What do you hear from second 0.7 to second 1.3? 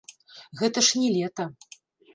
ж не